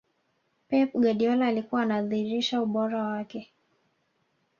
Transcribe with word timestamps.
pep 0.69 0.93
guardiola 0.93 1.47
alikuwa 1.47 1.81
anadhirisha 1.81 2.61
ubora 2.61 3.03
wake 3.03 3.53